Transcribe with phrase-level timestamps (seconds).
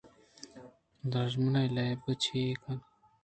[1.11, 2.83] دژمنے لیئب چیا کن ئے